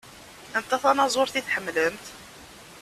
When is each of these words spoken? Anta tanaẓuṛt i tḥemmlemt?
Anta 0.57 0.77
tanaẓuṛt 0.81 1.35
i 1.39 1.41
tḥemmlemt? 1.41 2.05